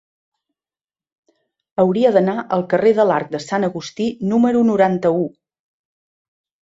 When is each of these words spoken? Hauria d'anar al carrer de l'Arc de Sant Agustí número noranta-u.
Hauria 1.83 2.11
d'anar 2.15 2.35
al 2.57 2.65
carrer 2.73 2.95
de 3.01 3.07
l'Arc 3.09 3.29
de 3.35 3.43
Sant 3.47 3.69
Agustí 3.71 4.09
número 4.33 4.65
noranta-u. 4.71 5.25